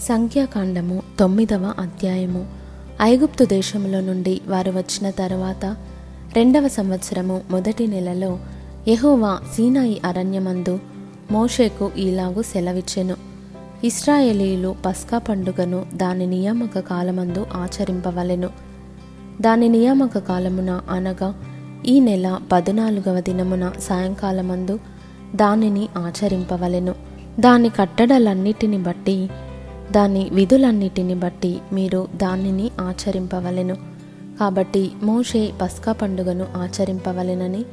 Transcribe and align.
సంఖ్యాకాండము 0.00 1.02
తొమ్మిదవ 1.18 1.74
అధ్యాయము. 1.78 2.46
ఐగుప్తు 3.02 3.44
దేశములో 3.44 4.00
నుండి 4.00 4.40
వారు 4.46 4.70
వచ్చిన 4.70 5.10
తర్వాత 5.10 5.76
రెండవ 6.36 6.68
సంవత్సరము 6.68 7.40
మొదటి 7.50 7.86
నెలలో 7.86 8.38
యెహోవా 8.88 9.38
సీనాయి 9.56 10.00
అరణ్యమందు 10.04 10.78
మోషేకు 11.30 11.90
ఈలాగు 11.98 12.42
సెలవిచ్చెను. 12.42 13.16
ఇస్రాయేలీలు 13.84 14.76
పస్కా 14.86 15.18
పండుగను 15.18 15.86
దాని 15.94 16.26
నియామక 16.26 16.78
కాలమందు 16.78 17.46
ఆచరింపవలెను. 17.52 18.50
దాని 19.40 19.68
నియామక 19.68 20.18
కాలమున 20.18 20.80
అనగా 20.90 21.34
ఈ 21.86 22.00
నెల 22.00 22.38
పద్నాలుగవ 22.52 23.20
దినమున 23.20 23.72
సాయంకాలమందు 23.80 24.78
దానిని 25.34 25.88
ఆచరింపవలెను. 25.98 26.94
దాని 27.40 27.68
కట్టడలన్నిటిని 27.68 28.78
బట్టి 28.78 29.28
దాని 29.90 30.30
విధులన్నిటిని 30.32 31.14
బట్టి 31.14 31.58
మీరు 31.72 32.08
దానిని 32.16 32.70
ఆచరింపవలెను. 32.80 33.76
కాబట్టి 34.40 34.92
మోషే 35.02 35.52
పస్కా 35.62 35.92
పండుగను 35.92 36.46
ఆచరింపవలెనని 36.56 37.64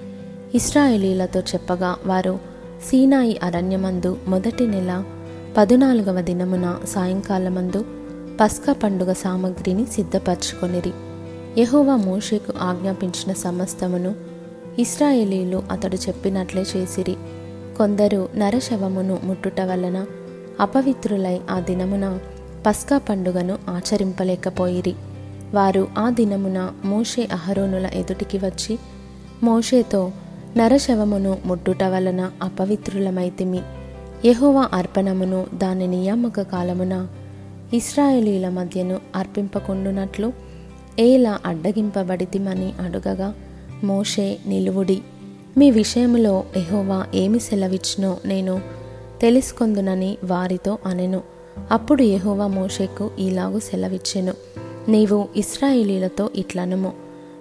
ఇస్రాయేలీలతో 0.55 1.39
చెప్పగా 1.39 1.95
వారు 2.05 2.39
సీనాయి 2.89 3.39
అరణ్యమందు 3.43 4.17
మొదటి 4.27 4.67
నెల 4.67 5.03
పదునాలుగవ 5.57 6.21
దినమున 6.21 6.77
సాయంకాలమందు 6.87 7.85
పస్కా 8.41 8.73
పండుగ 8.73 9.13
సామగ్రిని 9.13 9.85
సిద్ధపరచుకొనిరి. 9.85 10.91
యహోవా 11.57 11.95
మోషేకు 11.95 12.53
ఆజ్ఞాపించిన 12.61 13.33
సమస్తమును 13.33 14.15
ఇస్రాయేలీలు 14.79 15.63
అతడు 15.71 15.95
చెప్పినట్లే 15.95 16.65
చేసిరి. 16.77 17.15
కొందరు 17.77 18.29
నరశవమును 18.35 19.19
ముట్టుట 19.23 19.61
వలన 19.61 20.05
అపవిత్రులై 20.59 21.39
ఆ 21.51 21.59
దినమున 21.59 22.19
పస్కా 22.65 22.97
పండుగను 22.97 23.57
ఆచరింపలేకపోయిరి. 23.69 24.95
వారు 25.53 25.87
ఆ 25.97 26.09
దినమున 26.09 26.71
మోషే 26.85 27.27
అహరోనుల 27.31 27.89
ఎదుటికి 27.93 28.37
వచ్చి 28.37 28.79
మోషేతో 29.43 30.11
నరశవమును 30.57 31.37
ముట్టుట 31.45 31.83
వలన 31.83 32.31
అపవిత్రులమైతిమి. 32.43 33.59
యహోవా 34.25 34.69
అర్పణమును 34.73 35.45
దాని 35.53 35.87
నియామక 35.87 36.41
కాలమున 36.41 37.07
ఇస్రాయేలీల 37.73 38.49
మధ్యను 38.49 38.99
అర్పింపకుండునట్లు 39.15 40.33
ఏలా 40.99 41.39
అడ్డగింపబడితిమని 41.45 42.73
అడుగగా 42.81 43.33
మోషే 43.83 44.37
నిలువుడి. 44.47 45.01
మీ 45.57 45.71
విషయంలో 45.71 46.43
ఎహోవా 46.55 47.05
ఏమి 47.15 47.39
సెలవిచ్చినో 47.39 48.17
నేను 48.25 48.61
తెలుసుకొందునని 49.21 50.17
వారితో 50.23 50.77
అనెను. 50.85 51.21
అప్పుడు 51.71 52.03
యెహోవా 52.03 52.47
మోషేకు 52.47 53.11
ఇలాగు 53.19 53.59
సెలవిచ్చెను. 53.59 54.33
నీవు 54.87 55.27
ఇస్రాయేలీలతో 55.35 56.29
ఇట్లనుము. 56.35 56.93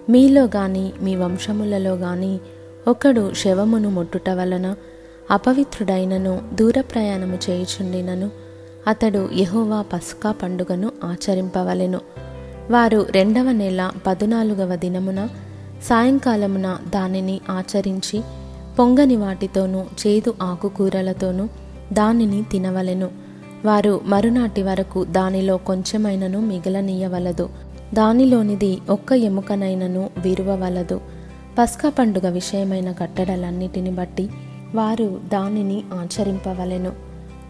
మీలో 0.09 0.43
గాని 0.43 0.91
మీ 1.01 1.15
వంశములలో 1.15 1.95
గాని 1.95 2.39
ఒకడు 2.87 3.33
శవమును 3.33 3.89
ముట్టుట 3.89 4.29
వలన 4.29 4.75
అపవిత్రుడైనను 5.31 6.41
దూర 6.53 6.81
ప్రయాణము 6.81 7.37
చేయుచుండినను 7.49 8.31
అతడు 8.87 9.29
యహోవా 9.35 9.81
పస్కా 9.81 10.31
పండుగను 10.31 10.91
ఆచరింపవలెను. 11.03 12.01
వారు 12.71 13.05
రెండవ 13.09 13.51
నెల 13.51 13.91
పదునాలుగవ 14.07 14.75
దినమున 14.75 15.27
సాయంకాలమున 15.83 16.77
దానిని 16.89 17.41
ఆచరించి 17.49 18.21
పొంగని 18.79 19.15
వాటితోనూ 19.15 19.79
చేదు 19.79 20.33
ఆకుకూరలతోనూ 20.41 21.47
దానిని 21.93 22.43
తినవలెను. 22.43 23.09
వారు 23.65 24.01
మరునాటి 24.05 24.63
వరకు 24.63 25.03
దానిలో 25.05 25.57
కొంచెమైనను 25.57 26.39
మిగలనీయవలదు. 26.39 27.49
దానిలోనిది 27.93 28.77
ఒక్క 28.89 29.13
ఎముకనైనను 29.13 30.09
విరువవలదు. 30.17 31.01
పస్కా 31.59 31.89
పండుగ 31.89 32.29
విషయమైన 32.29 32.91
కట్టడలన్నిటిని 32.91 33.91
బట్టి 33.91 34.29
వారు 34.75 35.19
దానిని 35.33 35.83
ఆచరింపవలెను. 35.93 36.91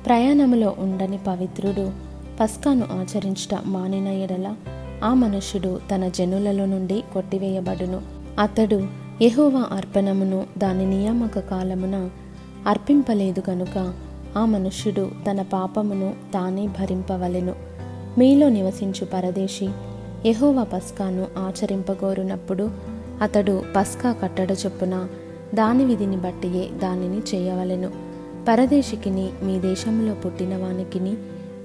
ప్రయాణములో 0.06 0.76
ఉండని 0.80 1.20
పవిత్రుడు 1.28 1.92
పస్కాను 2.40 2.86
ఆచరించుట 2.92 3.60
మానిన 3.66 4.08
ఎడల 4.08 4.56
ఆ 5.04 5.14
మనుష్యుడు 5.14 5.80
తన 5.92 6.08
జనులలో 6.08 6.66
నుండి 6.66 7.04
కొట్టివేయబడును. 7.14 8.02
అతడు 8.40 8.88
ఎహోవా 9.22 9.66
అర్పణమును 9.72 10.44
దాని 10.58 10.86
నియామక 10.86 11.40
కాలమున 11.40 12.10
అర్పింపలేదు 12.68 13.44
గనుక 13.50 13.94
ఆ 14.38 14.46
మనుష్యుడు 14.46 15.12
తన 15.32 15.42
పాపమును 15.42 16.14
తానే 16.34 16.68
భరింపవలెను. 16.68 17.56
మీలో 18.18 18.50
నివసించు 18.50 19.06
పరదేశి 19.06 19.70
ఎహోవా 20.26 20.64
పస్కాను 20.64 21.28
ఆచరింపగోరునప్పుడు 21.38 22.72
అతడు 23.22 23.64
పస్కా 23.76 24.12
కట్టడ 24.12 24.52
చొప్పున 24.66 25.08
దాని 25.54 25.86
విధిని 25.86 26.18
బట్టియే 26.18 26.70
దానిని 26.80 27.18
చేయవలెను. 27.18 27.92
పరదేశికిని 28.48 29.30
మీ 29.44 29.60
దేశంలో 29.60 30.14
పుట్టిన 30.14 30.58
వానికిని 30.58 31.14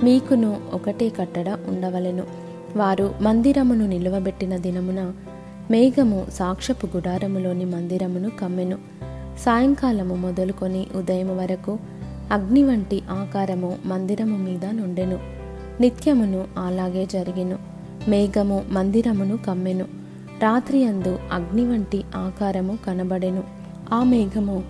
మీకును 0.02 0.60
ఒకటే 0.72 1.08
కట్టడ 1.08 1.48
ఉండవలెను. 1.68 2.22
వారు 2.76 3.14
మందిరమును 3.20 3.86
నిలువబెట్టిన 3.86 4.56
దినమున 4.56 5.12
మేఘము 5.70 6.26
సాక్షపు 6.32 6.86
గుడారములోని 6.86 7.64
మందిరమును 7.64 8.30
కమ్మెను. 8.30 8.78
సాయంకాలము 9.38 10.14
మొదలుకొని 10.14 10.86
ఉదయం 10.96 11.38
వరకు 11.38 11.78
అగ్ని 12.30 12.62
వంటి 12.62 13.02
ఆకారము 13.10 13.78
మందిరము 13.84 14.36
మీద 14.36 14.64
నుండెను. 14.64 15.18
నిత్యమును 15.80 16.44
అలాగే 16.58 17.06
జరిగెను. 17.06 17.58
మేఘము 18.08 18.64
మందిరమును 18.70 19.36
కమ్మెను. 19.36 19.84
రాత్రి 20.42 20.84
అందు 20.84 21.18
అగ్ని 21.32 21.66
వంటి 21.66 22.04
ఆకారము 22.16 22.78
కనబడెను. 22.86 23.42
ఆ 23.92 24.02
మేఘము 24.02 24.62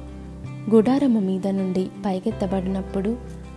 గుడారము 0.74 1.20
మీద 1.20 1.46
నుండి 1.46 1.84
పైకెత్తబడినప్పుడు 2.06 3.16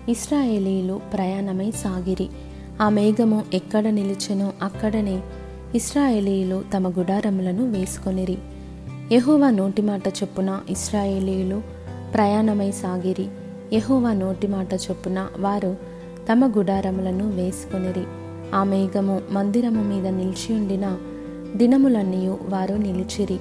ఇస్రాయేలీలు 0.10 1.02
ప్రయాణమై 1.14 1.72
సాగిరి. 1.72 2.30
ఆ 2.82 2.90
మేఘము 2.90 3.44
ఎక్కడ 3.54 3.88
నిలిచెనో 3.88 4.54
అక్కడనే 4.62 5.22
ఇస్రాయేలీలు 5.76 6.64
తమ 6.74 6.90
గుడారములను 6.90 7.72
వేసుకొనిరి. 7.72 8.38
యెహోవా 9.12 9.50
నోటి 9.50 9.82
మాట 9.82 10.08
చొప్పున 10.08 10.60
ఇస్రాయేలీలు 10.70 11.62
ప్రయాణమై 12.14 12.72
సాగిరి. 12.72 13.28
యహోవా 13.74 14.14
నోటి 14.14 14.48
మాట 14.48 14.74
చొప్పున 14.74 15.28
వారు 15.40 15.76
తమ 16.32 16.54
గుడారములను 16.58 17.30
వేసుకొనిరి. 17.30 18.04
ఆ 18.56 18.64
మేఘము 18.64 19.22
మందిరము 19.32 19.84
మీద 19.84 20.08
నిలిచి 20.08 20.56
ఉండిన 20.56 20.98
దినములన్నీ 21.56 22.28
వారు 22.28 22.74
నిలిచిరి. 22.74 23.40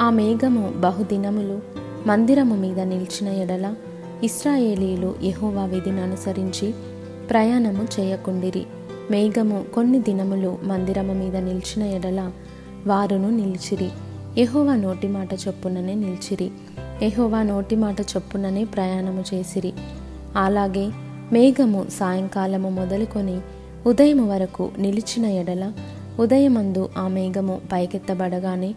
ఆ 0.00 0.10
మేఘము 0.10 0.72
బహుదినములు 0.76 1.60
మందిరము 2.06 2.56
మీద 2.56 2.80
నిలిచిన 2.80 3.28
ఎడల 3.28 3.74
ఇస్రాయేలీలు 4.22 5.14
యహోవా 5.24 5.64
విధిని 5.64 6.00
అనుసరించి 6.00 6.74
ప్రయాణము 7.30 8.00
చేయకుండిరి. 8.00 8.66
మేఘము 9.10 9.64
కొన్ని 9.74 10.00
దినములు 10.00 10.58
మందిరము 10.62 11.12
మీద 11.12 11.36
నిలిచిన 11.36 11.82
ఎడల 11.82 12.32
వారును 12.86 13.30
నిలిచిరి. 13.30 13.90
యహోవా 14.38 14.76
నోటి 14.76 15.08
మాట 15.08 15.34
చొప్పుననే 15.34 15.94
నిలిచిరి. 15.94 16.50
ఎహోవా 17.02 17.42
నోటి 17.42 17.76
మాట 17.76 18.00
చొప్పుననే 18.00 18.64
ప్రయాణము 18.64 19.24
చేసిరి. 19.34 19.72
అలాగే 20.36 20.90
మేఘము 21.32 21.86
సాయంకాలము 21.98 22.68
మొదలుకొని 22.68 23.40
ఉదయం 23.86 24.28
వరకు 24.28 24.70
నిలిచిన 24.78 25.26
ఎడల 25.26 25.72
ఉదయమందు 26.20 26.88
ఆ 26.98 27.08
మేఘము 27.08 27.60
పైకెత్తబడగానే 27.72 28.74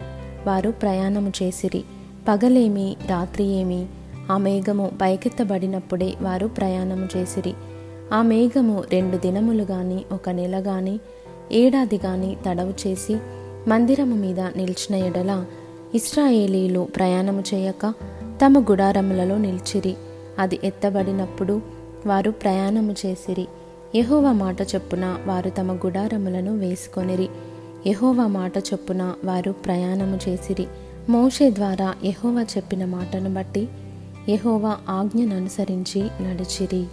వారు 0.47 0.71
ప్రయాణము 0.71 1.33
చేసిరి. 1.43 1.83
పగలేమి 2.27 2.95
రాత్రి 3.09 3.43
ఏమి 3.43 3.85
ఆ 4.31 4.38
మేఘము 4.38 4.91
పైకెత్తబడినప్పుడే 5.01 6.13
వారు 6.21 6.47
ప్రయాణము 6.47 7.07
చేసిరి. 7.17 7.53
ఆ 8.13 8.21
మేఘము 8.21 8.83
రెండు 8.91 9.17
దినములు 9.17 9.63
గాని 9.63 10.06
ఒక 10.12 10.29
నెల 10.29 10.63
గాని 10.67 11.00
ఏడాది 11.51 12.00
గాని 12.06 12.38
తడవు 12.45 12.74
చేసి 12.88 13.17
మందిరము 13.67 14.15
మీద 14.15 14.39
నిలిచిన 14.39 14.95
ఎడల 14.95 15.45
ఇస్రాయేలీలు 15.95 16.88
ప్రయాణము 16.95 17.43
చేయక 17.53 17.93
తమ 18.45 18.59
గుడారములలో 18.59 19.38
నిలిచిరి. 19.38 19.95
అది 20.39 20.59
ఎత్తబడినప్పుడు 20.63 21.61
వారు 22.05 22.31
ప్రయాణము 22.31 22.95
చేసిరి. 23.05 23.47
యహోవ 23.95 24.31
మాట 24.31 24.61
చొప్పున 24.61 25.17
వారు 25.25 25.49
తమ 25.49 25.75
గుడారములను 25.75 26.57
వేసుకొనిరి. 26.57 27.29
యహోవ 27.88 28.27
మాట 28.27 28.57
చొప్పున 28.57 29.13
వారు 29.25 29.51
ప్రయాణము 29.51 30.19
చేసిరి. 30.29 30.67
మోషే 31.09 31.51
ద్వారా 31.51 31.95
యహోవ 32.05 32.45
చెప్పిన 32.57 32.85
మాటను 32.85 33.33
బట్టి 33.33 33.69
యహోవ 34.29 34.77
ఆజ్ఞను 34.89 35.35
అనుసరించి 35.35 36.01
నడిచిరి. 36.01 36.85